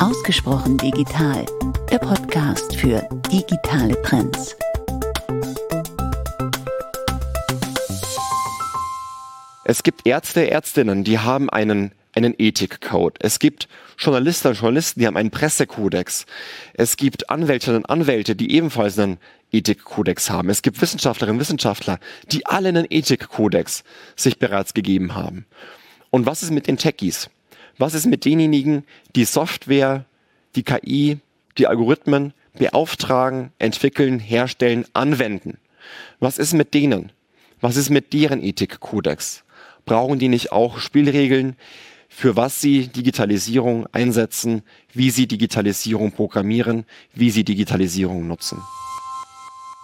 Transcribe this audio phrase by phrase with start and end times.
[0.00, 1.44] Ausgesprochen digital,
[1.90, 4.56] der Podcast für digitale Trends.
[9.64, 13.18] Es gibt Ärzte, Ärztinnen, die haben einen, einen Ethikcode.
[13.20, 13.68] Es gibt
[13.98, 16.24] Journalisten und Journalisten, die haben einen Pressekodex.
[16.72, 19.18] Es gibt Anwältinnen und Anwälte, die ebenfalls einen
[19.52, 20.48] Ethikkodex haben.
[20.48, 21.98] Es gibt Wissenschaftlerinnen und Wissenschaftler,
[22.32, 23.84] die alle einen Ethikkodex
[24.16, 25.44] sich bereits gegeben haben.
[26.08, 27.28] Und was ist mit den Techies?
[27.80, 28.84] Was ist mit denjenigen,
[29.16, 30.04] die Software,
[30.54, 31.16] die KI,
[31.56, 35.56] die Algorithmen beauftragen, entwickeln, herstellen, anwenden?
[36.18, 37.10] Was ist mit denen?
[37.62, 39.44] Was ist mit deren Ethikkodex?
[39.86, 41.56] Brauchen die nicht auch Spielregeln,
[42.10, 44.60] für was sie Digitalisierung einsetzen,
[44.92, 46.84] wie sie Digitalisierung programmieren,
[47.14, 48.58] wie sie Digitalisierung nutzen?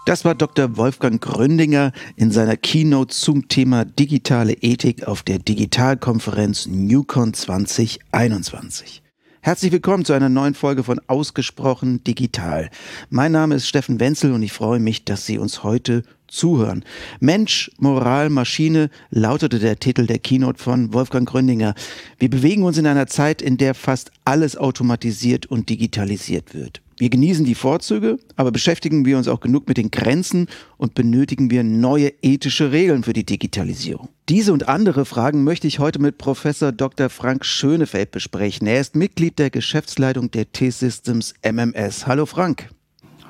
[0.07, 0.77] Das war Dr.
[0.77, 9.03] Wolfgang Gründinger in seiner Keynote zum Thema digitale Ethik auf der Digitalkonferenz NewCon 2021.
[9.41, 12.71] Herzlich willkommen zu einer neuen Folge von Ausgesprochen Digital.
[13.11, 16.85] Mein Name ist Steffen Wenzel und ich freue mich, dass Sie uns heute zuhören.
[17.19, 21.75] Mensch, Moral, Maschine lautete der Titel der Keynote von Wolfgang Gründinger.
[22.21, 26.81] Wir bewegen uns in einer Zeit, in der fast alles automatisiert und digitalisiert wird.
[26.99, 30.47] Wir genießen die Vorzüge, aber beschäftigen wir uns auch genug mit den Grenzen
[30.79, 34.09] und benötigen wir neue ethische Regeln für die Digitalisierung.
[34.31, 37.11] Diese und andere Fragen möchte ich heute mit Professor Dr.
[37.11, 38.67] Frank Schönefeld besprechen.
[38.67, 42.07] Er ist Mitglied der Geschäftsleitung der T-Systems MMS.
[42.07, 42.71] Hallo Frank.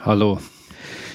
[0.04, 0.38] Hallo.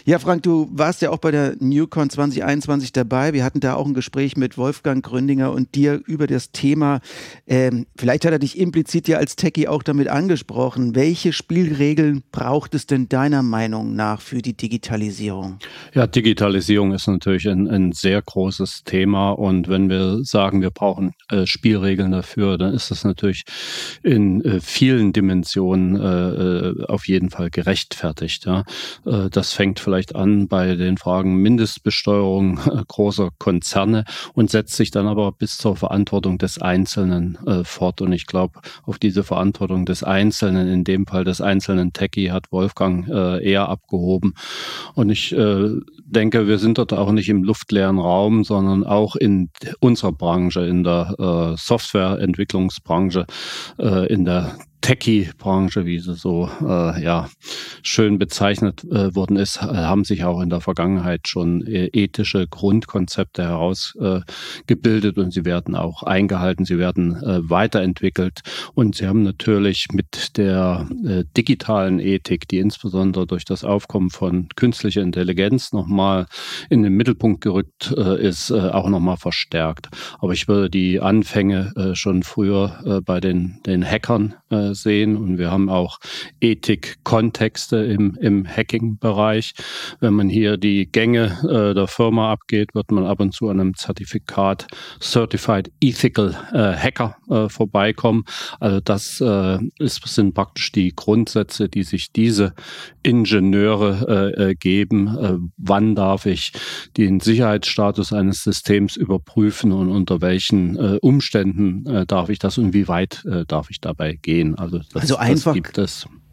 [0.04, 3.34] Ja, Frank, du warst ja auch bei der NewCon 2021 dabei.
[3.34, 7.02] Wir hatten da auch ein Gespräch mit Wolfgang Gründinger und dir über das Thema.
[7.46, 10.96] Ähm, vielleicht hat er dich implizit ja als Techie auch damit angesprochen.
[10.96, 15.60] Welche Spielregeln braucht es denn deiner Meinung nach für die Digitalisierung?
[15.94, 21.14] Ja, Digitalisierung ist natürlich ein, ein sehr großes Thema und wenn wir sagen, wir brauchen
[21.30, 23.44] äh, Spielregeln dafür, dann ist das natürlich
[24.02, 28.46] in äh, vielen Dimensionen äh, äh auf jeden Fall gerechtfertigt.
[28.46, 28.64] Ja?
[29.06, 32.56] Äh, das fängt vielleicht vielleicht an bei den Fragen Mindestbesteuerung
[32.88, 38.00] großer Konzerne und setzt sich dann aber bis zur Verantwortung des Einzelnen äh, fort.
[38.00, 42.54] Und ich glaube, auf diese Verantwortung des Einzelnen, in dem Fall des einzelnen Techie, hat
[42.54, 44.34] Wolfgang äh, eher abgehoben.
[44.94, 45.72] Und ich äh,
[46.12, 49.50] denke, wir sind dort auch nicht im luftleeren Raum, sondern auch in
[49.80, 53.26] unserer Branche, in der äh, Softwareentwicklungsbranche,
[53.80, 57.30] äh, in der Techie-Branche, wie sie so äh, ja
[57.84, 62.48] schön bezeichnet äh, worden ist, äh, haben sich auch in der Vergangenheit schon äh, ethische
[62.48, 68.42] Grundkonzepte herausgebildet äh, und sie werden auch eingehalten, sie werden äh, weiterentwickelt.
[68.74, 70.88] Und sie haben natürlich mit der
[71.38, 76.01] digitalen Ethik, die insbesondere durch das Aufkommen von künstlicher Intelligenz nochmal
[76.70, 79.90] in den Mittelpunkt gerückt äh, ist, äh, auch nochmal verstärkt.
[80.20, 85.18] Aber ich würde die Anfänge äh, schon früher äh, bei den, den Hackern äh, sehen
[85.18, 86.00] und wir haben auch
[86.40, 89.54] Ethik-Kontexte im, im Hacking-Bereich.
[90.00, 93.60] Wenn man hier die Gänge äh, der Firma abgeht, wird man ab und zu an
[93.60, 94.68] einem Zertifikat
[95.02, 97.16] Certified Ethical Hacker
[97.50, 98.24] vorbeikommen.
[98.60, 99.22] Also das
[99.80, 102.54] ist, sind praktisch die Grundsätze, die sich diese
[103.04, 105.08] Ingenieure geben.
[105.08, 105.38] Äh,
[105.92, 106.54] wann darf ich
[106.98, 112.74] den Sicherheitsstatus eines Systems überprüfen und unter welchen äh, Umständen äh, darf ich das und
[112.74, 114.58] wie weit äh, darf ich dabei gehen?
[114.58, 115.56] Also, das, also einfach,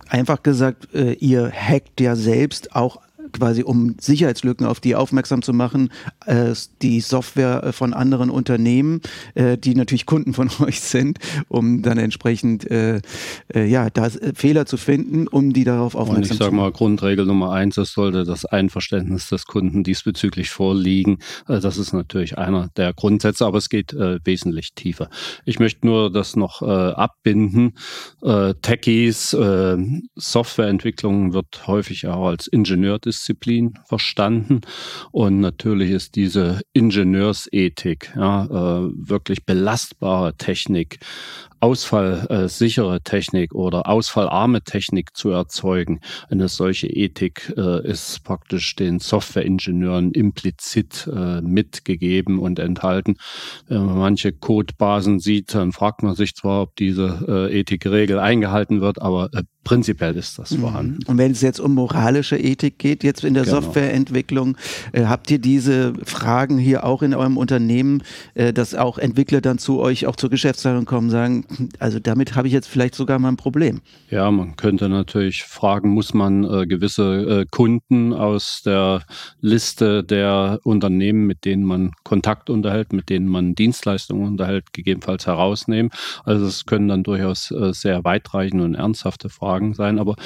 [0.09, 3.01] einfach gesagt, äh, ihr hackt ja selbst auch
[3.33, 5.91] quasi um Sicherheitslücken auf die aufmerksam zu machen,
[6.27, 9.01] äh, die Software äh, von anderen Unternehmen,
[9.35, 11.19] äh, die natürlich Kunden von euch sind,
[11.49, 13.01] um dann entsprechend äh,
[13.55, 16.33] äh, ja, da äh, Fehler zu finden, um die darauf aufmerksam zu machen.
[16.33, 21.19] Ich sage mal, Grundregel Nummer eins, es sollte das Einverständnis des Kunden diesbezüglich vorliegen.
[21.47, 25.09] das ist natürlich einer der Grundsätze, aber es geht wesentlich tiefer.
[25.45, 27.75] Ich möchte nur das noch abbinden.
[28.63, 29.37] Techies,
[30.15, 34.61] Softwareentwicklung wird häufig auch als Ingenieurdisziplin Disziplin verstanden.
[35.11, 41.01] Und natürlich ist diese Ingenieursethik, ja, äh, wirklich belastbare Technik,
[41.61, 46.01] ausfallsichere Technik oder ausfallarme Technik zu erzeugen.
[46.31, 53.17] Eine solche Ethik äh, ist praktisch den Softwareingenieuren implizit äh, mitgegeben und enthalten.
[53.67, 58.81] Wenn man manche Codebasen sieht, dann fragt man sich zwar, ob diese äh, Ethikregel eingehalten
[58.81, 60.61] wird, aber äh, prinzipiell ist das mhm.
[60.61, 60.99] vorhanden.
[61.07, 63.61] Und wenn es jetzt um moralische Ethik geht, jetzt in der genau.
[63.61, 64.57] Softwareentwicklung,
[64.93, 68.03] äh, habt ihr diese Fragen hier auch in eurem Unternehmen,
[68.35, 71.45] äh, dass auch Entwickler dann zu euch, auch zur Geschäftsleitung kommen, sagen,
[71.79, 73.81] also damit habe ich jetzt vielleicht sogar mal ein Problem.
[74.11, 79.03] Ja, man könnte natürlich fragen, muss man äh, gewisse äh, Kunden aus der
[79.41, 85.91] Liste der Unternehmen, mit denen man Kontakt unterhält, mit denen man Dienstleistungen unterhält, gegebenenfalls herausnehmen.
[86.25, 89.99] Also es können dann durchaus äh, sehr weitreichende und ernsthafte Fragen sein.
[89.99, 90.17] Aber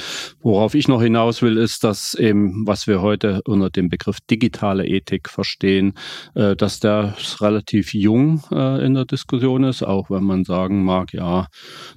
[0.40, 4.86] worauf ich noch hinaus will, ist, dass eben, was wir heute unter dem Begriff digitale
[4.86, 5.94] Ethik verstehen,
[6.34, 11.11] äh, dass der relativ jung äh, in der Diskussion ist, auch wenn man sagen mag,
[11.12, 11.46] ja,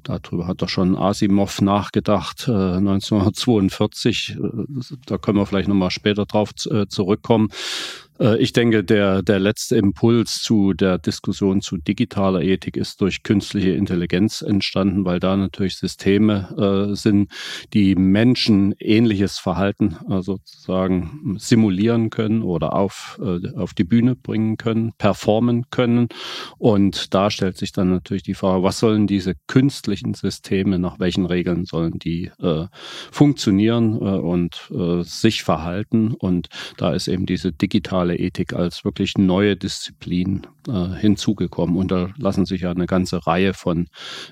[0.04, 4.38] darüber hat doch schon Asimov nachgedacht, 1942,
[5.06, 7.50] da können wir vielleicht nochmal später drauf zurückkommen.
[8.20, 13.24] Äh, ich denke, der, der letzte Impuls zu der Diskussion zu digitaler Ethik ist durch
[13.24, 17.32] künstliche Intelligenz entstanden, weil da natürlich Systeme äh, sind,
[17.74, 24.58] die Menschen ähnliches Verhalten äh, sozusagen simulieren können oder auf, äh, auf die Bühne bringen
[24.58, 26.08] können, performen können.
[26.58, 31.26] Und da stellt sich dann natürlich die Frage, was sollen diese künstlichen Systeme, nach welchen
[31.26, 32.68] Regeln sollen die äh,
[33.12, 34.70] funktionieren äh, und
[35.02, 36.14] sich verhalten?
[36.14, 36.48] Und
[36.78, 41.78] da ist eben diese digitale digitale Ethik als wirklich neue Disziplin äh, hinzugekommen.
[41.78, 43.88] Und da lassen sich ja eine ganze Reihe von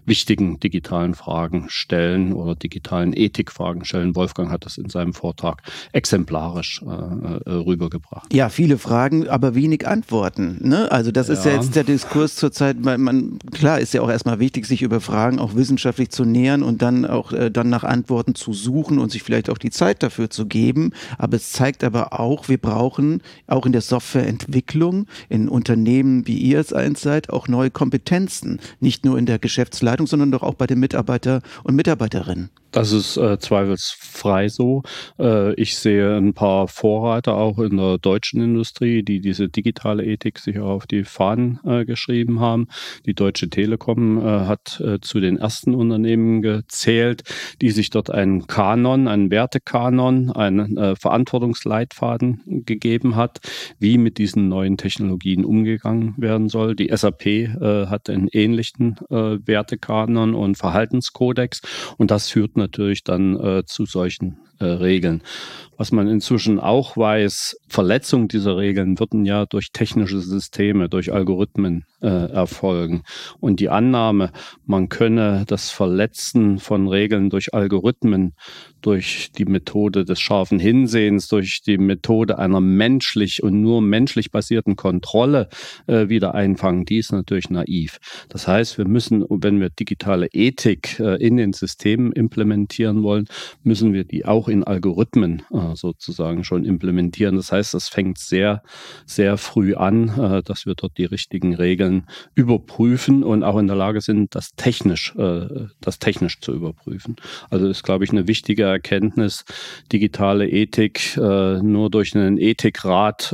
[0.05, 4.15] wichtigen digitalen Fragen stellen oder digitalen Ethikfragen stellen.
[4.15, 5.61] Wolfgang hat das in seinem Vortrag
[5.91, 8.33] exemplarisch äh, äh, rübergebracht.
[8.33, 10.57] Ja, viele Fragen, aber wenig Antworten.
[10.61, 10.91] Ne?
[10.91, 11.33] Also das ja.
[11.33, 12.79] ist ja jetzt der Diskurs zurzeit.
[12.79, 16.63] Man, man, klar ist ja auch erstmal wichtig, sich über Fragen auch wissenschaftlich zu nähern
[16.63, 20.03] und dann auch äh, dann nach Antworten zu suchen und sich vielleicht auch die Zeit
[20.03, 20.93] dafür zu geben.
[21.17, 26.37] Aber es zeigt aber auch, wir brauchen auch auch in der Softwareentwicklung, in Unternehmen, wie
[26.37, 28.59] ihr es eins seid, auch neue Kompetenzen.
[28.81, 32.49] Nicht nur in der Geschäftsleitung, sondern doch auch bei den Mitarbeiter und Mitarbeiterinnen.
[32.73, 34.81] Das ist äh, zweifelsfrei so.
[35.19, 40.39] Äh, ich sehe ein paar Vorreiter auch in der deutschen Industrie, die diese digitale Ethik
[40.39, 42.67] sich auf die Fahnen äh, geschrieben haben.
[43.05, 47.21] Die Deutsche Telekom äh, hat äh, zu den ersten Unternehmen gezählt,
[47.61, 53.39] die sich dort einen Kanon, einen Wertekanon, einen äh, Verantwortungsleitfaden gegeben hat,
[53.77, 56.75] wie mit diesen neuen Technologien umgegangen werden soll.
[56.75, 57.23] Die SAP
[57.89, 61.61] hat einen ähnlichen Wertekanon und Verhaltenskodex
[61.97, 62.57] und das führt
[63.03, 65.21] dann äh, zu solchen äh, Regeln.
[65.77, 71.85] Was man inzwischen auch weiß, Verletzungen dieser Regeln würden ja durch technische Systeme, durch Algorithmen
[72.01, 73.03] äh, erfolgen.
[73.39, 74.31] Und die Annahme,
[74.65, 78.33] man könne das Verletzen von Regeln durch Algorithmen,
[78.81, 84.75] durch die Methode des scharfen Hinsehens, durch die Methode einer menschlich und nur menschlich basierten
[84.75, 85.47] Kontrolle
[85.87, 87.99] äh, wieder einfangen, die ist natürlich naiv.
[88.29, 93.25] Das heißt, wir müssen, wenn wir digitale Ethik äh, in den Systemen implementieren wollen,
[93.63, 97.35] müssen wir die auch in Algorithmen äh, sozusagen schon implementieren.
[97.35, 98.63] Das heißt, das fängt sehr,
[99.05, 103.75] sehr früh an, äh, dass wir dort die richtigen Regeln überprüfen und auch in der
[103.75, 107.15] Lage sind, das technisch, äh, das technisch zu überprüfen.
[107.49, 109.45] Also ist, glaube ich, eine wichtige Erkenntnis,
[109.91, 113.33] digitale Ethik nur durch einen Ethikrat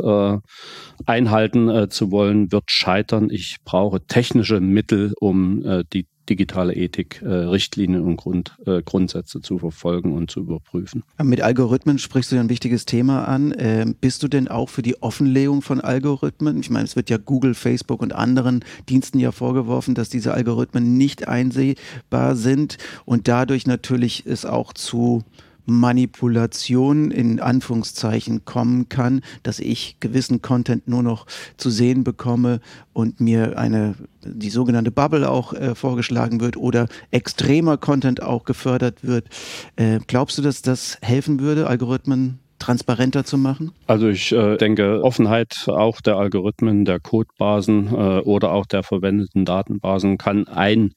[1.05, 3.29] einhalten zu wollen, wird scheitern.
[3.29, 9.57] Ich brauche technische Mittel, um die digitale Ethik, äh, Richtlinien und Grund, äh, Grundsätze zu
[9.57, 11.03] verfolgen und zu überprüfen.
[11.21, 13.53] Mit Algorithmen sprichst du ja ein wichtiges Thema an.
[13.57, 16.59] Ähm, bist du denn auch für die Offenlegung von Algorithmen?
[16.59, 20.97] Ich meine, es wird ja Google, Facebook und anderen Diensten ja vorgeworfen, dass diese Algorithmen
[20.97, 25.23] nicht einsehbar sind und dadurch natürlich es auch zu
[25.69, 31.25] Manipulation in Anführungszeichen kommen kann, dass ich gewissen Content nur noch
[31.57, 32.59] zu sehen bekomme
[32.93, 39.03] und mir eine die sogenannte Bubble auch äh, vorgeschlagen wird oder extremer Content auch gefördert
[39.03, 39.27] wird.
[39.75, 43.71] Äh, glaubst du, dass das helfen würde, Algorithmen transparenter zu machen?
[43.87, 49.45] Also ich äh, denke, Offenheit auch der Algorithmen, der Codebasen äh, oder auch der verwendeten
[49.45, 50.93] Datenbasen kann ein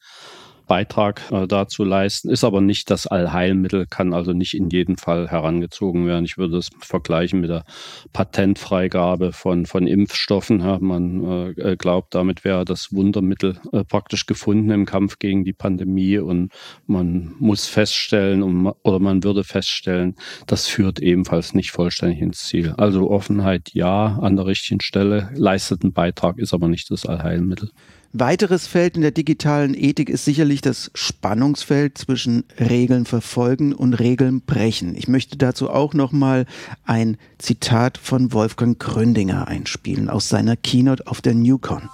[0.73, 5.29] Beitrag äh, dazu leisten, ist aber nicht das Allheilmittel, kann also nicht in jedem Fall
[5.29, 6.25] herangezogen werden.
[6.25, 7.67] Ich würde es vergleichen mit der
[8.15, 10.61] Patentfreigabe von, von Impfstoffen.
[10.61, 15.53] Ja, man äh, glaubt, damit wäre das Wundermittel äh, praktisch gefunden im Kampf gegen die
[15.53, 16.51] Pandemie und
[16.87, 22.73] man muss feststellen um, oder man würde feststellen, das führt ebenfalls nicht vollständig ins Ziel.
[22.79, 27.73] Also Offenheit ja, an der richtigen Stelle, leistet einen Beitrag, ist aber nicht das Allheilmittel.
[28.15, 34.43] Weiteres Feld in der digitalen Ethik ist sicherlich das Spannungsfeld zwischen Regeln verfolgen und Regeln
[34.43, 34.95] brechen.
[34.97, 36.45] Ich möchte dazu auch noch mal
[36.85, 41.89] ein Zitat von Wolfgang Gründinger einspielen aus seiner Keynote auf der Newcon.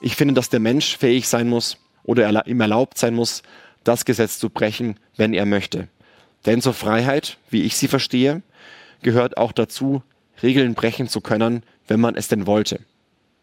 [0.00, 3.42] Ich finde, dass der Mensch fähig sein muss oder ihm erlaubt sein muss,
[3.84, 5.88] das Gesetz zu brechen, wenn er möchte.
[6.46, 8.42] Denn zur Freiheit, wie ich sie verstehe,
[9.02, 10.02] gehört auch dazu,
[10.42, 12.80] Regeln brechen zu können, wenn man es denn wollte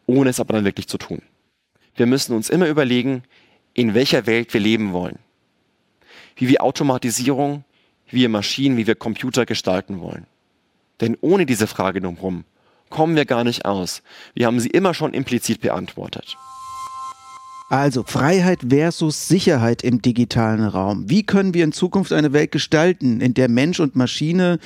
[0.05, 1.21] ohne es aber dann wirklich zu tun.
[1.95, 3.23] Wir müssen uns immer überlegen,
[3.73, 5.19] in welcher Welt wir leben wollen.
[6.35, 7.63] Wie wir Automatisierung,
[8.07, 10.25] wie wir Maschinen, wie wir Computer gestalten wollen.
[10.99, 12.43] Denn ohne diese Frage drumherum
[12.89, 14.03] kommen wir gar nicht aus.
[14.33, 16.37] Wir haben sie immer schon implizit beantwortet.
[17.69, 21.09] Also Freiheit versus Sicherheit im digitalen Raum.
[21.09, 24.59] Wie können wir in Zukunft eine Welt gestalten, in der Mensch und Maschine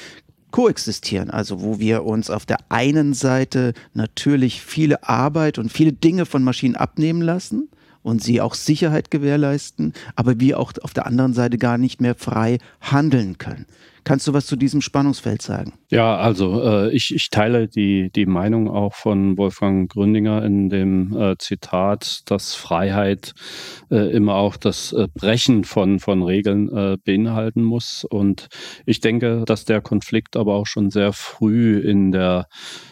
[0.55, 6.25] koexistieren, also wo wir uns auf der einen Seite natürlich viele Arbeit und viele Dinge
[6.25, 7.67] von Maschinen abnehmen lassen
[8.03, 12.15] und sie auch Sicherheit gewährleisten, aber wir auch auf der anderen Seite gar nicht mehr
[12.15, 13.65] frei handeln können.
[14.05, 15.73] Kannst du was zu diesem Spannungsfeld sagen?
[15.89, 21.17] Ja, also äh, ich, ich teile die, die Meinung auch von Wolfgang Gründinger in dem
[21.17, 23.33] äh, Zitat, dass Freiheit
[23.89, 28.05] äh, immer auch das äh, Brechen von, von Regeln äh, beinhalten muss.
[28.07, 28.47] Und
[28.85, 32.45] ich denke, dass der Konflikt aber auch schon sehr früh in der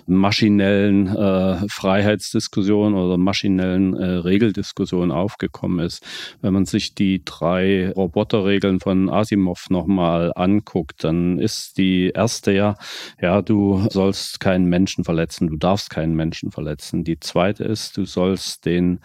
[0.07, 6.03] maschinellen äh, Freiheitsdiskussion oder maschinellen Regeldiskussion aufgekommen ist.
[6.41, 12.75] Wenn man sich die drei Roboterregeln von Asimov nochmal anguckt, dann ist die erste ja,
[13.21, 17.03] ja, du sollst keinen Menschen verletzen, du darfst keinen Menschen verletzen.
[17.03, 18.99] Die zweite ist, du sollst den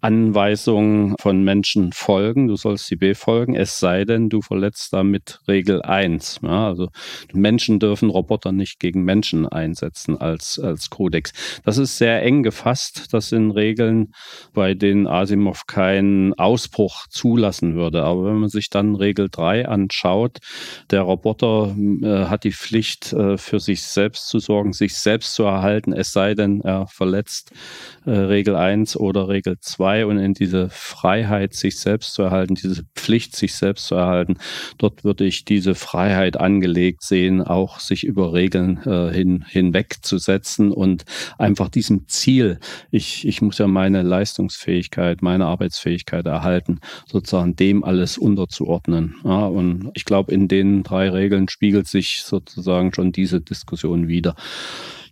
[0.00, 5.82] Anweisungen von Menschen folgen, du sollst sie befolgen, es sei denn, du verletzt damit Regel
[5.82, 6.40] 1.
[6.42, 6.88] Ja, also
[7.32, 11.32] Menschen dürfen Roboter nicht gegen Menschen einsetzen als, als Kodex.
[11.64, 13.12] Das ist sehr eng gefasst.
[13.12, 14.12] Das sind Regeln,
[14.52, 18.04] bei denen Asimov keinen Ausbruch zulassen würde.
[18.04, 20.38] Aber wenn man sich dann Regel 3 anschaut,
[20.90, 25.44] der Roboter äh, hat die Pflicht, äh, für sich selbst zu sorgen, sich selbst zu
[25.44, 27.52] erhalten, es sei denn, er verletzt
[28.04, 32.84] äh, Regel 1 oder Regel 2 und in diese Freiheit, sich selbst zu erhalten, diese
[32.94, 34.38] Pflicht, sich selbst zu erhalten,
[34.78, 41.04] dort würde ich diese Freiheit angelegt sehen, auch sich über Regeln äh, hin, hinwegzusetzen und
[41.38, 42.58] einfach diesem Ziel,
[42.90, 49.16] ich, ich muss ja meine Leistungsfähigkeit, meine Arbeitsfähigkeit erhalten, sozusagen dem alles unterzuordnen.
[49.24, 54.34] Ja, und ich glaube, in den drei Regeln spiegelt sich sozusagen schon diese Diskussion wieder.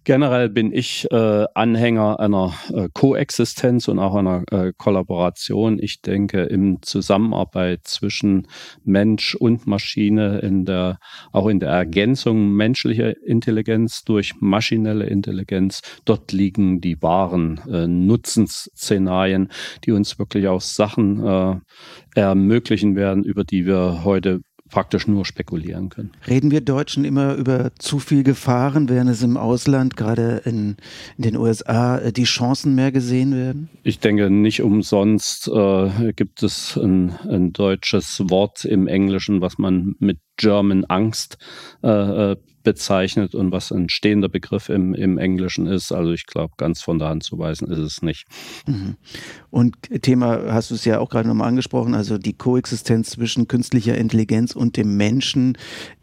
[0.05, 5.79] Generell bin ich äh, Anhänger einer äh, Koexistenz und auch einer äh, Kollaboration.
[5.81, 8.47] Ich denke, in Zusammenarbeit zwischen
[8.85, 10.99] Mensch und Maschine, in der,
[11.33, 19.49] auch in der Ergänzung menschlicher Intelligenz durch maschinelle Intelligenz, dort liegen die wahren äh, Nutzensszenarien,
[19.87, 21.57] die uns wirklich auch Sachen äh,
[22.15, 24.41] ermöglichen werden, über die wir heute
[24.71, 26.13] praktisch nur spekulieren können.
[26.27, 30.77] Reden wir Deutschen immer über zu viel Gefahren, während es im Ausland, gerade in,
[31.17, 33.69] in den USA, äh, die Chancen mehr gesehen werden?
[33.83, 39.95] Ich denke, nicht umsonst äh, gibt es ein, ein, deutsches Wort im Englischen, was man
[39.99, 41.39] mit German Angst
[41.83, 45.93] äh, äh bezeichnet und was ein stehender Begriff im, im Englischen ist.
[45.93, 48.27] Also ich glaube, ganz von der Hand zu weisen ist es nicht.
[48.67, 48.97] Mhm.
[49.51, 53.97] Und Thema hast du es ja auch gerade nochmal angesprochen, also die Koexistenz zwischen künstlicher
[53.97, 55.57] Intelligenz und dem Menschen.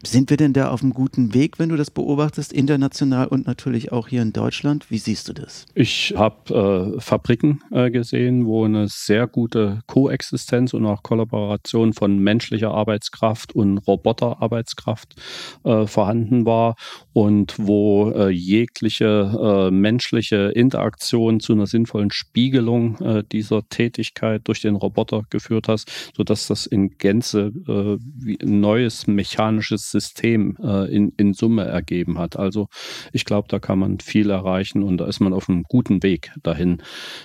[0.04, 3.92] Sind wir denn da auf einem guten Weg, wenn du das beobachtest, international und natürlich
[3.92, 4.90] auch hier in Deutschland?
[4.90, 5.66] Wie siehst du das?
[5.74, 12.18] Ich habe äh, Fabriken äh, gesehen, wo eine sehr gute Koexistenz und auch Kollaboration von
[12.18, 15.16] menschlicher Arbeitskraft und Roboterarbeitskraft
[15.64, 16.76] äh, vorhanden war war
[17.12, 24.60] und wo äh, jegliche äh, menschliche Interaktion zu einer sinnvollen Spiegelung äh, dieser Tätigkeit durch
[24.60, 27.98] den Roboter geführt hast, sodass das in Gänze äh,
[28.42, 32.36] ein neues mechanisches System äh, in, in Summe ergeben hat.
[32.36, 32.68] Also
[33.12, 36.32] ich glaube, da kann man viel erreichen und da ist man auf einem guten Weg
[36.42, 36.82] dahin.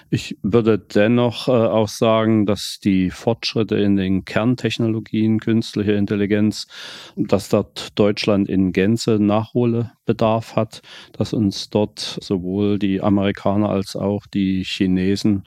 [0.10, 6.68] Ich würde dennoch äh, auch sagen, dass die Fortschritte in den Kerntechnologien, künstliche Intelligenz,
[7.16, 9.97] dass dort Deutschland in Gänze nachhole.
[10.08, 10.82] Nachholbedarf hat,
[11.14, 15.44] dass uns dort sowohl die Amerikaner als auch die Chinesen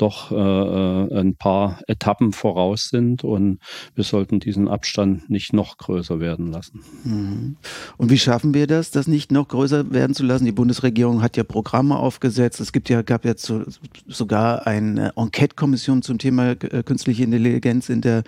[0.00, 3.58] doch äh, äh, ein paar Etappen voraus sind und
[3.94, 6.80] wir sollten diesen Abstand nicht noch größer werden lassen.
[7.04, 7.56] Mhm.
[7.98, 10.46] Und wie schaffen wir das, das nicht noch größer werden zu lassen?
[10.46, 12.60] Die Bundesregierung hat ja Programme aufgesetzt.
[12.60, 13.66] Es gibt ja, gab ja zu,
[14.06, 18.22] sogar eine Enquete-Kommission zum Thema äh, künstliche Intelligenz in der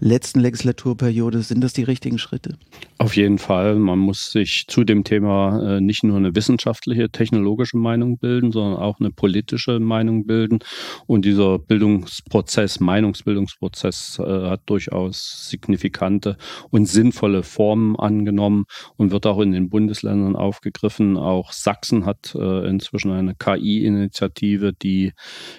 [0.00, 1.42] letzten Legislaturperiode.
[1.42, 2.56] Sind das die richtigen Schritte?
[2.96, 3.74] Auf jeden Fall.
[3.74, 8.80] Man muss sich zu dem Thema äh, nicht nur eine wissenschaftliche, technologische Meinung bilden, sondern
[8.80, 10.58] auch eine politische Meinung bilden.
[11.06, 16.36] Und dieser Bildungsprozess, Meinungsbildungsprozess äh, hat durchaus signifikante
[16.70, 18.64] und sinnvolle Formen angenommen
[18.96, 21.16] und wird auch in den Bundesländern aufgegriffen.
[21.16, 25.12] Auch Sachsen hat äh, inzwischen eine KI-Initiative, die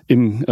[0.07, 0.43] im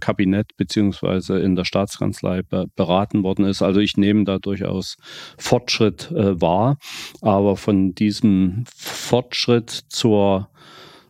[0.00, 3.62] Kabinett beziehungsweise in der Staatskanzlei be beraten worden ist.
[3.62, 4.96] Also ich nehme da durchaus
[5.38, 6.78] Fortschritt wahr,
[7.20, 10.48] aber von diesem Fortschritt zur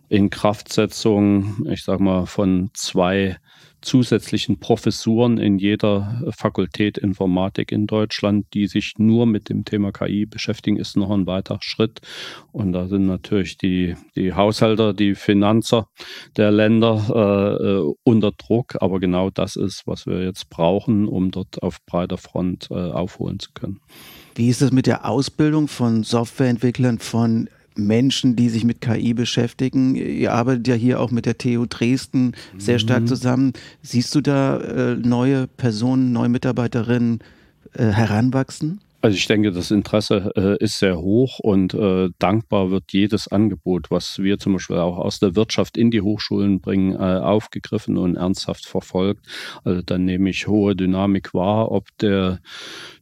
[0.09, 3.37] Inkraftsetzung, ich sag mal, von zwei
[3.81, 10.27] zusätzlichen Professuren in jeder Fakultät Informatik in Deutschland, die sich nur mit dem Thema KI
[10.27, 12.01] beschäftigen, ist noch ein weiterer Schritt.
[12.53, 15.89] Und da sind natürlich die, die Haushalter, die Finanzer
[16.37, 18.77] der Länder äh, äh unter Druck.
[18.81, 23.39] Aber genau das ist, was wir jetzt brauchen, um dort auf breiter Front äh, aufholen
[23.39, 23.81] zu können.
[24.35, 29.95] Wie ist es mit der Ausbildung von Softwareentwicklern, von Menschen, die sich mit KI beschäftigen.
[29.95, 33.07] Ihr arbeitet ja hier auch mit der TU Dresden sehr stark mhm.
[33.07, 33.53] zusammen.
[33.83, 37.21] Siehst du da äh, neue Personen, neue Mitarbeiterinnen
[37.73, 38.81] äh, heranwachsen?
[39.03, 43.91] Also ich denke, das Interesse äh, ist sehr hoch und äh, dankbar wird jedes Angebot,
[43.91, 48.17] was wir zum Beispiel auch aus der Wirtschaft in die Hochschulen bringen, äh, aufgegriffen und
[48.17, 49.25] ernsthaft verfolgt.
[49.65, 52.41] Also dann nehme ich hohe Dynamik wahr, ob der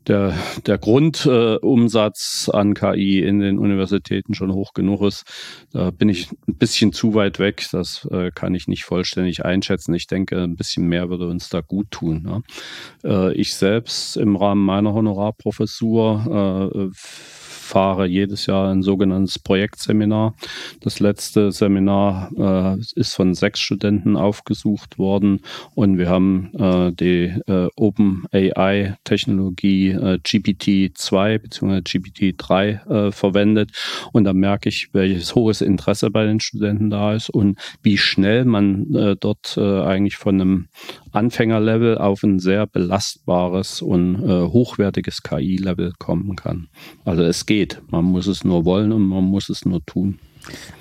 [0.09, 5.25] der, der Grundumsatz äh, an KI in den Universitäten schon hoch genug ist.
[5.73, 7.67] Da bin ich ein bisschen zu weit weg.
[7.73, 9.95] Das äh, kann ich nicht vollständig einschätzen.
[9.95, 12.23] Ich denke, ein bisschen mehr würde uns da gut tun.
[12.23, 12.43] Ne?
[13.05, 16.91] Äh, ich selbst im Rahmen meiner Honorarprofessur äh,
[17.69, 20.35] fahre jedes Jahr ein sogenanntes Projektseminar.
[20.81, 25.41] Das letzte Seminar äh, ist von sechs Studenten aufgesucht worden
[25.75, 31.79] und wir haben äh, die äh, Open AI Technologie äh, GPT-2 bzw.
[31.79, 33.71] GPT-3 äh, verwendet
[34.13, 38.45] und da merke ich, welches hohes Interesse bei den Studenten da ist und wie schnell
[38.47, 40.69] man äh, dort äh, eigentlich von einem
[41.13, 46.69] Anfängerlevel auf ein sehr belastbares und äh, hochwertiges KI-Level kommen kann.
[47.05, 47.58] Also es geht,
[47.91, 50.19] man muss es nur wollen und man muss es nur tun.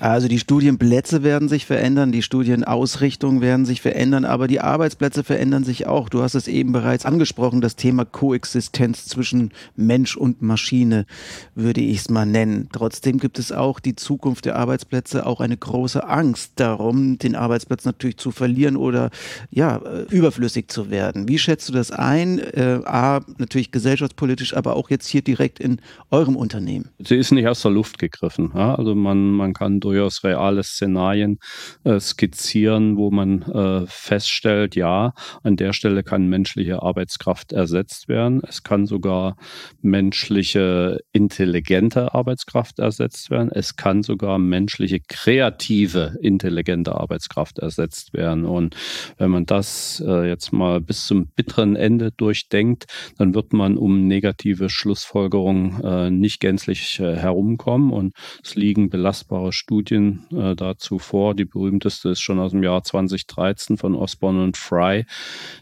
[0.00, 5.64] Also die Studienplätze werden sich verändern, die Studienausrichtungen werden sich verändern, aber die Arbeitsplätze verändern
[5.64, 6.08] sich auch.
[6.08, 11.06] Du hast es eben bereits angesprochen, das Thema Koexistenz zwischen Mensch und Maschine,
[11.54, 12.68] würde ich es mal nennen.
[12.72, 17.84] Trotzdem gibt es auch die Zukunft der Arbeitsplätze, auch eine große Angst darum, den Arbeitsplatz
[17.84, 19.10] natürlich zu verlieren oder
[19.50, 21.28] ja, äh, überflüssig zu werden.
[21.28, 22.38] Wie schätzt du das ein?
[22.38, 26.88] Äh, A, natürlich gesellschaftspolitisch, aber auch jetzt hier direkt in eurem Unternehmen.
[26.98, 28.52] Sie ist nicht aus der Luft gegriffen.
[28.54, 28.74] Ja?
[28.74, 31.38] Also man, man kann durchaus reale Szenarien
[31.84, 35.12] äh, skizzieren, wo man äh, feststellt, ja,
[35.42, 38.40] an der Stelle kann menschliche Arbeitskraft ersetzt werden.
[38.46, 39.36] Es kann sogar
[39.82, 43.50] menschliche intelligente Arbeitskraft ersetzt werden.
[43.52, 48.44] Es kann sogar menschliche kreative intelligente Arbeitskraft ersetzt werden.
[48.44, 48.76] Und
[49.16, 54.06] wenn man das äh, jetzt mal bis zum bitteren Ende durchdenkt, dann wird man um
[54.06, 57.92] negative Schlussfolgerungen äh, nicht gänzlich äh, herumkommen.
[57.92, 61.34] Und es liegen belastbare mehrere Studien äh, dazu vor.
[61.34, 65.06] Die berühmteste ist schon aus dem Jahr 2013 von Osborne und Fry,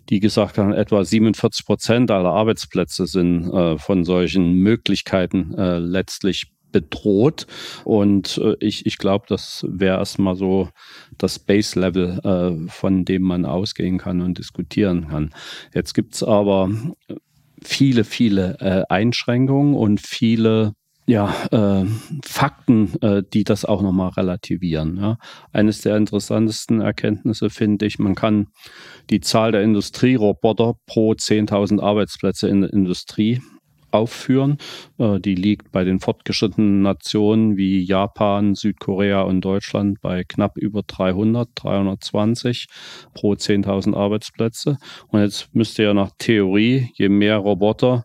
[0.08, 6.52] die gesagt haben, etwa 47 Prozent aller Arbeitsplätze sind äh, von solchen Möglichkeiten äh, letztlich
[6.72, 7.46] bedroht.
[7.84, 10.68] Und äh, ich, ich glaube, das wäre erstmal so
[11.18, 15.34] das Base-Level, äh, von dem man ausgehen kann und diskutieren kann.
[15.74, 16.70] Jetzt gibt es aber
[17.62, 20.74] viele, viele äh, Einschränkungen und viele
[21.06, 21.84] ja, äh,
[22.24, 24.96] Fakten, äh, die das auch nochmal relativieren.
[24.96, 25.18] Ja.
[25.52, 28.48] Eines der interessantesten Erkenntnisse finde ich, man kann
[29.10, 33.40] die Zahl der Industrieroboter pro 10.000 Arbeitsplätze in der Industrie
[33.92, 34.58] aufführen.
[34.98, 40.82] Äh, die liegt bei den fortgeschrittenen Nationen wie Japan, Südkorea und Deutschland bei knapp über
[40.86, 42.66] 300, 320
[43.14, 44.78] pro 10.000 Arbeitsplätze.
[45.08, 48.04] Und jetzt müsste ja nach Theorie, je mehr Roboter,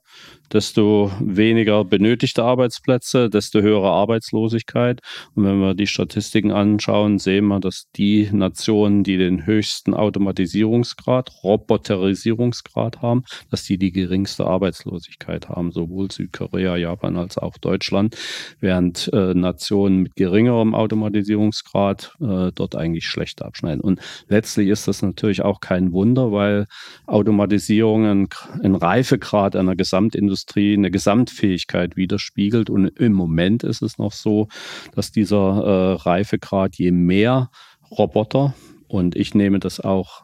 [0.53, 5.01] desto weniger benötigte Arbeitsplätze, desto höhere Arbeitslosigkeit.
[5.35, 11.31] Und wenn wir die Statistiken anschauen, sehen wir, dass die Nationen, die den höchsten Automatisierungsgrad,
[11.43, 18.17] Roboterisierungsgrad haben, dass die die geringste Arbeitslosigkeit haben, sowohl Südkorea, Japan als auch Deutschland,
[18.59, 23.81] während äh, Nationen mit geringerem Automatisierungsgrad äh, dort eigentlich schlechter abschneiden.
[23.81, 26.67] Und letztlich ist das natürlich auch kein Wunder, weil
[27.07, 32.69] Automatisierung ein, Reifegrad einer Gesamtindustrie Industrie eine Gesamtfähigkeit widerspiegelt.
[32.69, 34.47] Und im Moment ist es noch so,
[34.95, 37.49] dass dieser äh, Reifegrad, je mehr
[37.91, 38.53] Roboter,
[38.87, 40.23] und ich nehme das auch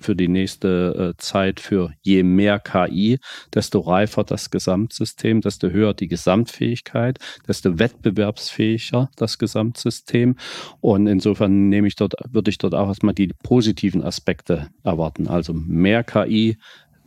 [0.00, 3.18] für die nächste äh, Zeit für je mehr KI,
[3.52, 10.36] desto reifer das Gesamtsystem, desto höher die Gesamtfähigkeit, desto wettbewerbsfähiger das Gesamtsystem.
[10.80, 15.26] Und insofern nehme ich dort, würde ich dort auch erstmal die positiven Aspekte erwarten.
[15.26, 16.58] Also mehr KI,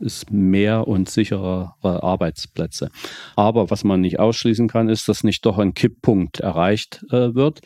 [0.02, 2.90] ist mehr und sicherere Arbeitsplätze.
[3.36, 7.60] Aber was man nicht ausschließen kann, ist, dass nicht doch ein Kipppunkt erreicht äh, wird.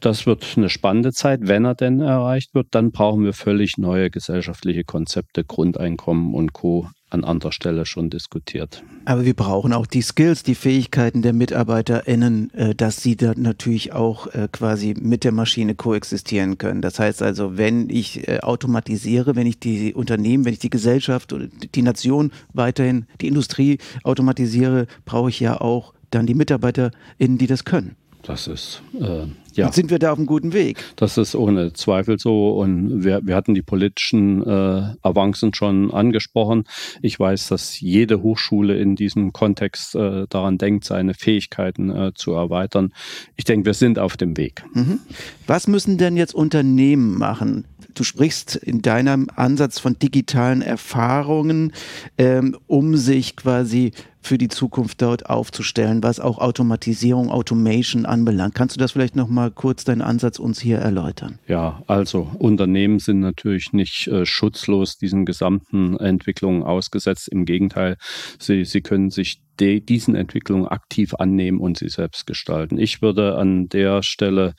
[0.00, 2.68] Das wird eine spannende Zeit, wenn er denn erreicht wird.
[2.72, 8.82] Dann brauchen wir völlig neue gesellschaftliche Konzepte, Grundeinkommen und Co an anderer Stelle schon diskutiert.
[9.04, 13.92] Aber wir brauchen auch die Skills, die Fähigkeiten der MitarbeiterInnen, äh, dass sie da natürlich
[13.92, 16.82] auch äh, quasi mit der Maschine koexistieren können.
[16.82, 21.32] Das heißt also, wenn ich äh, automatisiere, wenn ich die Unternehmen, wenn ich die Gesellschaft
[21.32, 27.46] oder die Nation weiterhin, die Industrie automatisiere, brauche ich ja auch dann die MitarbeiterInnen, die
[27.46, 27.96] das können.
[28.22, 29.26] Das ist äh,
[29.58, 29.72] ja.
[29.72, 30.78] Sind wir da auf einem guten Weg.
[30.96, 32.50] Das ist ohne Zweifel so.
[32.50, 36.64] Und wir, wir hatten die politischen äh, Avancen schon angesprochen.
[37.02, 42.32] Ich weiß, dass jede Hochschule in diesem Kontext äh, daran denkt, seine Fähigkeiten äh, zu
[42.32, 42.92] erweitern.
[43.36, 44.64] Ich denke, wir sind auf dem Weg.
[44.74, 45.00] Mhm.
[45.46, 47.64] Was müssen denn jetzt Unternehmen machen?
[47.94, 51.72] Du sprichst in deinem Ansatz von digitalen Erfahrungen,
[52.16, 58.54] ähm, um sich quasi für die Zukunft dort aufzustellen, was auch Automatisierung, Automation anbelangt.
[58.54, 61.38] Kannst du das vielleicht noch mal kurz deinen Ansatz uns hier erläutern?
[61.46, 67.28] Ja, also Unternehmen sind natürlich nicht äh, schutzlos diesen gesamten Entwicklungen ausgesetzt.
[67.28, 67.96] Im Gegenteil,
[68.38, 72.78] sie, sie können sich de, diesen Entwicklungen aktiv annehmen und sie selbst gestalten.
[72.78, 74.54] Ich würde an der Stelle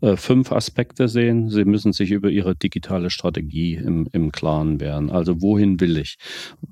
[0.00, 1.48] äh, fünf Aspekte sehen.
[1.50, 5.10] Sie müssen sich über ihre digitale Strategie im, im Klaren werden.
[5.10, 6.16] Also wohin will ich?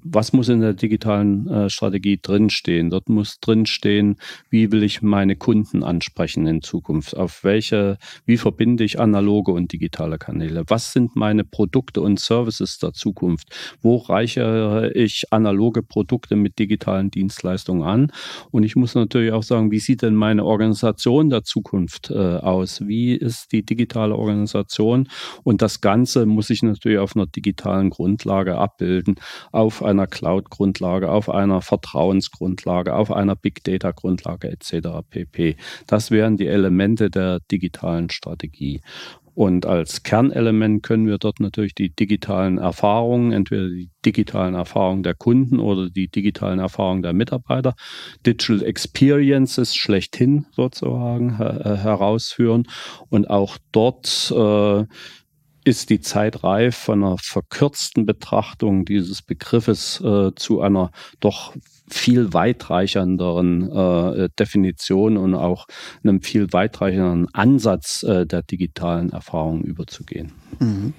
[0.03, 2.91] Was muss in der digitalen äh, Strategie drinstehen?
[2.91, 4.17] Dort muss drinstehen,
[4.51, 7.17] wie will ich meine Kunden ansprechen in Zukunft?
[7.17, 10.65] Auf welche, wie verbinde ich analoge und digitale Kanäle?
[10.69, 13.49] Was sind meine Produkte und Services der Zukunft?
[13.81, 18.13] Wo reichere ich analoge Produkte mit digitalen Dienstleistungen Leistung an.
[18.51, 22.87] Und ich muss natürlich auch sagen, wie sieht denn meine Organisation der Zukunft äh, aus?
[22.87, 25.09] Wie ist die digitale Organisation?
[25.45, 29.17] Und das Ganze muss ich natürlich auf einer digitalen Grundlage abbilden,
[29.53, 34.89] auf einer Cloud-Grundlage, auf einer Vertrauensgrundlage, auf einer Big Data-Grundlage etc.
[35.09, 35.57] pp.
[35.87, 38.81] Das wären die Elemente der digitalen Strategie.
[39.39, 45.15] Und als Kernelement können wir dort natürlich die digitalen Erfahrungen, entweder die digitalen Erfahrungen der
[45.15, 47.77] Kunden oder die digitalen Erfahrungen der Mitarbeiter,
[48.27, 52.65] Digital Experiences schlechthin sozusagen äh, herausführen.
[53.11, 54.85] Und auch dort äh,
[55.69, 61.53] ist die Zeit reif, von einer verkürzten Betrachtung dieses Begriffes äh, zu einer doch
[61.91, 65.67] viel weitreichenderen äh, Definition und auch
[66.03, 70.33] einem viel weitreichenden Ansatz äh, der digitalen Erfahrung überzugehen.
[70.59, 70.95] Mhm.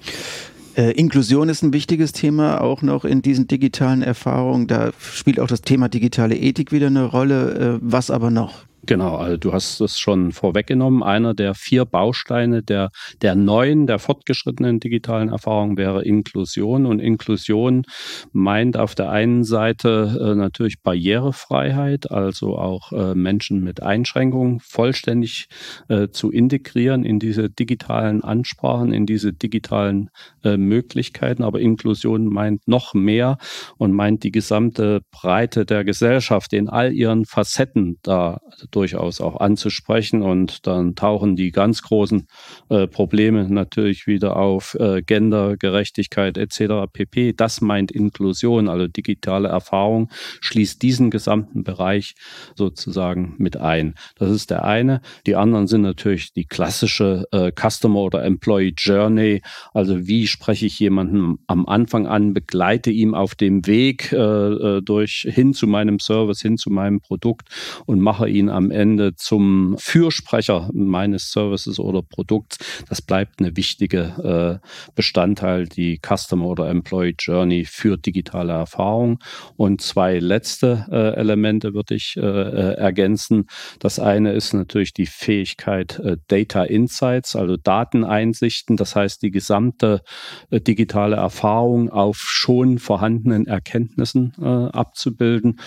[0.76, 4.68] Äh, Inklusion ist ein wichtiges Thema, auch noch in diesen digitalen Erfahrungen.
[4.68, 7.78] Da spielt auch das Thema digitale Ethik wieder eine Rolle.
[7.78, 8.69] Äh, was aber noch?
[8.90, 11.04] Genau, also du hast es schon vorweggenommen.
[11.04, 12.90] Einer der vier Bausteine der,
[13.22, 16.86] der neuen, der fortgeschrittenen digitalen Erfahrung wäre Inklusion.
[16.86, 17.84] Und Inklusion
[18.32, 25.46] meint auf der einen Seite äh, natürlich Barrierefreiheit, also auch äh, Menschen mit Einschränkungen vollständig
[25.86, 30.10] äh, zu integrieren in diese digitalen Ansprachen, in diese digitalen
[30.42, 31.44] äh, Möglichkeiten.
[31.44, 33.38] Aber Inklusion meint noch mehr
[33.78, 38.40] und meint die gesamte Breite der Gesellschaft in all ihren Facetten da
[38.80, 40.22] durchaus auch anzusprechen.
[40.22, 42.26] Und dann tauchen die ganz großen
[42.70, 46.90] äh, Probleme natürlich wieder auf, äh, Gender, Gerechtigkeit etc.
[46.90, 47.34] pp.
[47.34, 50.08] Das meint Inklusion, also digitale Erfahrung
[50.40, 52.14] schließt diesen gesamten Bereich
[52.54, 53.96] sozusagen mit ein.
[54.16, 55.02] Das ist der eine.
[55.26, 59.42] Die anderen sind natürlich die klassische äh, Customer oder Employee Journey.
[59.74, 64.80] Also wie spreche ich jemanden am Anfang an, begleite ihm auf dem Weg äh, äh
[64.80, 67.48] durch hin zu meinem Service, hin zu meinem Produkt
[67.84, 72.58] und mache ihn am Ende zum Fürsprecher meines Services oder Produkts.
[72.88, 79.18] Das bleibt eine wichtige äh, Bestandteil, die Customer oder Employee Journey für digitale Erfahrung.
[79.56, 83.46] Und zwei letzte äh, Elemente würde ich äh, äh ergänzen.
[83.78, 88.76] Das eine ist natürlich die Fähigkeit äh, Data Insights, also Dateneinsichten.
[88.76, 90.02] Das heißt, die gesamte
[90.50, 95.60] äh, digitale Erfahrung auf schon vorhandenen Erkenntnissen abzubilden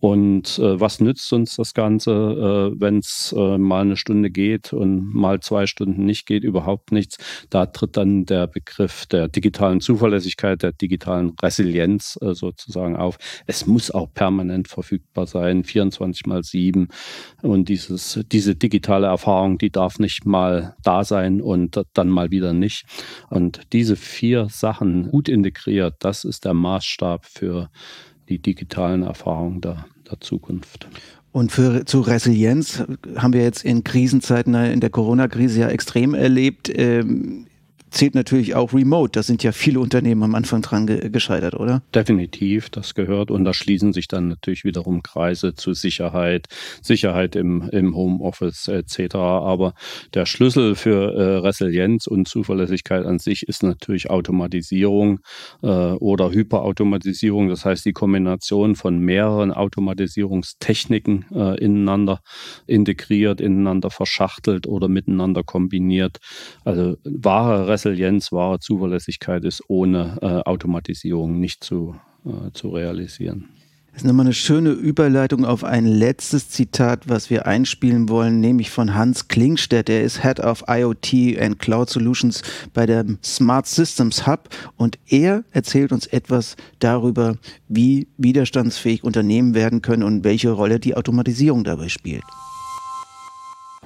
[0.00, 4.72] und äh, was nützt uns das Ganze, äh, wenn es äh, mal eine Stunde geht
[4.72, 7.18] und mal zwei Stunden nicht geht, überhaupt nichts.
[7.50, 13.18] Da tritt dann der Begriff der digitalen Zuverlässigkeit, der digitalen Resilienz äh, sozusagen auf.
[13.46, 16.88] Es muss auch permanent verfügbar sein, 24 mal 7.
[17.42, 22.54] Und dieses, diese digitale Erfahrung, die darf nicht mal da sein und dann mal wieder
[22.54, 22.86] nicht.
[23.28, 27.68] Und diese vier Sachen gut integriert, das ist der Maßstab für
[28.30, 30.88] die digitalen Erfahrungen der, der Zukunft.
[31.32, 32.82] Und für zu Resilienz
[33.16, 36.70] haben wir jetzt in Krisenzeiten in der Corona-Krise ja extrem erlebt.
[36.74, 37.46] Ähm,
[37.90, 39.12] zählt natürlich auch Remote.
[39.12, 41.82] Da sind ja viele Unternehmen am Anfang dran ge gescheitert, oder?
[41.94, 43.30] Definitiv, das gehört.
[43.30, 46.46] Und da schließen sich dann natürlich wiederum Kreise zu Sicherheit,
[46.82, 49.16] Sicherheit im, im Homeoffice etc.
[49.16, 49.74] Aber
[50.14, 55.20] der Schlüssel für äh, Resilienz und Zuverlässigkeit an sich ist natürlich Automatisierung
[55.62, 57.48] äh, oder Hyperautomatisierung.
[57.48, 62.20] Das heißt, die Kombination von mehreren Automatisierungstechniken äh, ineinander
[62.66, 66.18] integriert, ineinander verschachtelt oder miteinander kombiniert.
[66.64, 73.48] Also wahre Resilienz, wahre Zuverlässigkeit ist ohne äh, Automatisierung nicht zu, äh, zu realisieren.
[73.92, 78.70] Das ist nochmal eine schöne Überleitung auf ein letztes Zitat, was wir einspielen wollen, nämlich
[78.70, 79.90] von Hans Klingstedt.
[79.90, 85.42] Er ist Head of IoT and Cloud Solutions bei der Smart Systems Hub und er
[85.50, 87.36] erzählt uns etwas darüber,
[87.68, 92.24] wie widerstandsfähig Unternehmen werden können und welche Rolle die Automatisierung dabei spielt.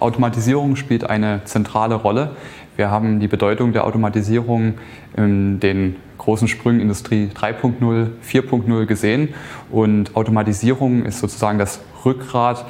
[0.00, 2.36] Automatisierung spielt eine zentrale Rolle.
[2.76, 4.74] Wir haben die Bedeutung der Automatisierung
[5.16, 9.28] in den großen Sprüngen Industrie 3.0, 4.0 gesehen
[9.70, 12.64] und Automatisierung ist sozusagen das Rückgrat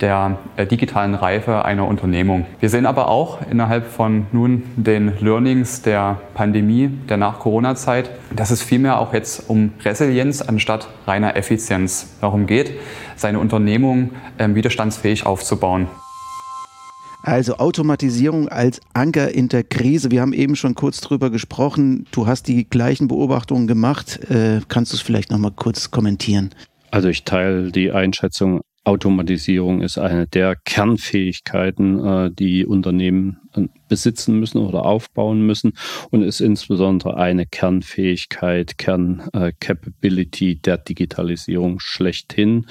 [0.00, 2.46] der äh, digitalen Reife einer Unternehmung.
[2.58, 8.62] Wir sehen aber auch innerhalb von nun den Learnings der Pandemie, der Nach-Corona-Zeit, dass es
[8.62, 12.72] vielmehr auch jetzt um Resilienz anstatt reiner Effizienz darum geht,
[13.16, 15.88] seine Unternehmung ähm, widerstandsfähig aufzubauen.
[17.22, 20.10] Also Automatisierung als Anker in der Krise.
[20.10, 22.06] Wir haben eben schon kurz drüber gesprochen.
[22.12, 24.18] Du hast die gleichen Beobachtungen gemacht.
[24.30, 26.50] Äh, kannst du es vielleicht noch mal kurz kommentieren?
[26.90, 33.36] Also ich teile die Einschätzung Automatisierung ist eine der Kernfähigkeiten, äh, die Unternehmen
[33.88, 35.72] besitzen müssen oder aufbauen müssen
[36.10, 42.66] und ist insbesondere eine Kernfähigkeit, Kerncapability der Digitalisierung schlechthin.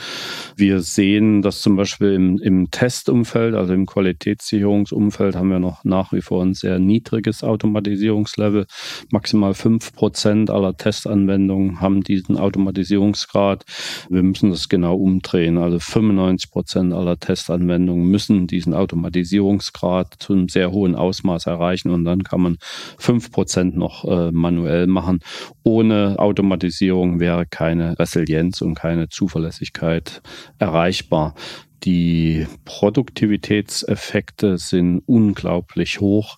[0.56, 6.14] Wir sehen, dass zum Beispiel im, im Testumfeld, also im Qualitätssicherungsumfeld, haben wir noch nach
[6.14, 8.66] wie vor ein sehr niedriges Automatisierungslevel.
[9.12, 13.66] Maximal fünf Prozent aller Testanwendungen haben diesen Automatisierungsgrad.
[14.10, 15.58] Wir müssen das genau umdrehen.
[15.58, 22.06] Also 95 Prozent aller Testanwendungen müssen diesen Automatisierungsgrad zu einem sehr hohen Ausmaß erreichen und
[22.06, 22.58] dann kann man
[22.98, 25.20] 5 Prozent noch äh, manuell machen.
[25.64, 30.22] Ohne Automatisierung wäre keine Resilienz und keine Zuverlässigkeit
[30.58, 31.36] erreichbar.
[31.84, 36.38] Die Produktivitätseffekte sind unglaublich hoch.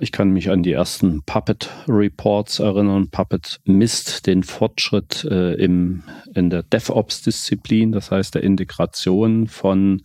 [0.00, 3.08] Ich kann mich an die ersten Puppet Reports erinnern.
[3.10, 10.02] Puppet misst den Fortschritt äh, im, in der DevOps-Disziplin, das heißt der Integration von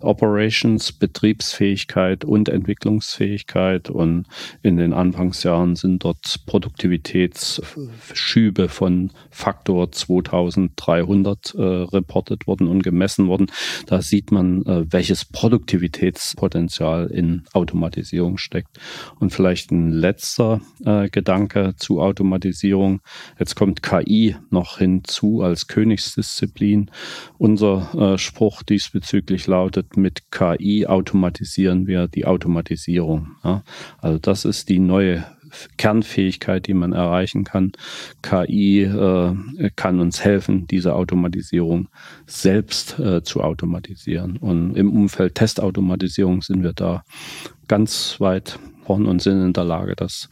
[0.00, 3.90] Operations, Betriebsfähigkeit und Entwicklungsfähigkeit.
[3.90, 4.24] Und
[4.62, 13.48] in den Anfangsjahren sind dort Produktivitätsschübe von Faktor 2300 äh, reportet worden und gemessen worden.
[13.84, 18.78] Da sieht man, äh, welches Produktivitätspotenzial in Automatisierung steckt.
[19.20, 23.00] Und und vielleicht ein letzter äh, Gedanke zu Automatisierung.
[23.40, 26.92] Jetzt kommt KI noch hinzu als Königsdisziplin.
[27.36, 33.32] Unser äh, Spruch diesbezüglich lautet, mit KI automatisieren wir die Automatisierung.
[33.42, 33.64] Ja?
[33.98, 35.24] Also das ist die neue
[35.76, 37.72] Kernfähigkeit, die man erreichen kann.
[38.22, 39.34] KI äh,
[39.74, 41.88] kann uns helfen, diese Automatisierung
[42.26, 44.36] selbst äh, zu automatisieren.
[44.36, 47.02] Und im Umfeld Testautomatisierung sind wir da
[47.66, 50.30] ganz weit vorn und sind in der Lage, das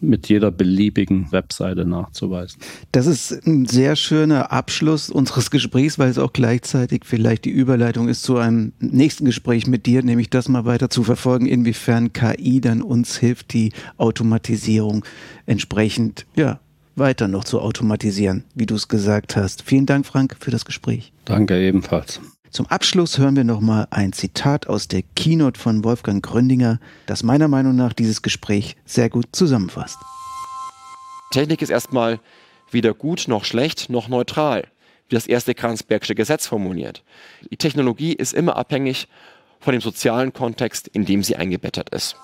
[0.00, 2.60] mit jeder beliebigen Webseite nachzuweisen.
[2.92, 8.08] Das ist ein sehr schöner Abschluss unseres Gesprächs, weil es auch gleichzeitig vielleicht die Überleitung
[8.08, 12.60] ist zu einem nächsten Gespräch mit dir, nämlich das mal weiter zu verfolgen, inwiefern KI
[12.60, 15.04] dann uns hilft, die Automatisierung
[15.46, 16.60] entsprechend, ja,
[16.94, 19.62] weiter noch zu automatisieren, wie du es gesagt hast.
[19.62, 21.12] Vielen Dank, Frank, für das Gespräch.
[21.24, 22.20] Danke ebenfalls.
[22.50, 27.48] Zum Abschluss hören wir nochmal ein Zitat aus der Keynote von Wolfgang Gründinger, das meiner
[27.48, 29.98] Meinung nach dieses Gespräch sehr gut zusammenfasst.
[31.30, 32.20] Technik ist erstmal
[32.70, 34.66] weder gut noch schlecht noch neutral,
[35.08, 37.04] wie das erste Kranzbergsche Gesetz formuliert.
[37.50, 39.08] Die Technologie ist immer abhängig
[39.60, 42.16] von dem sozialen Kontext, in dem sie eingebettet ist.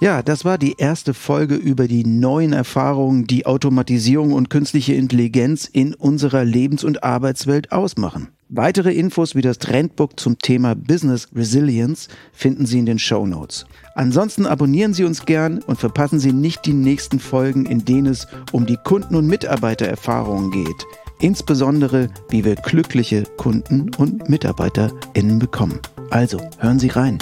[0.00, 5.66] Ja, das war die erste Folge über die neuen Erfahrungen, die Automatisierung und künstliche Intelligenz
[5.66, 8.28] in unserer Lebens- und Arbeitswelt ausmachen.
[8.50, 13.66] Weitere Infos wie das Trendbook zum Thema Business Resilience finden Sie in den Show Notes.
[13.94, 18.26] Ansonsten abonnieren Sie uns gern und verpassen Sie nicht die nächsten Folgen, in denen es
[18.52, 20.86] um die Kunden- und Mitarbeitererfahrungen geht.
[21.20, 25.80] Insbesondere, wie wir glückliche Kunden und MitarbeiterInnen bekommen.
[26.08, 27.18] Also, hören Sie rein.